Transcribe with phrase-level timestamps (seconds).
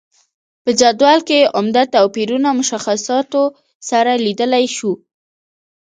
[0.63, 3.43] په جدول کې عمده توپیرونه مشخصاتو
[3.89, 4.91] سره لیدلای شو.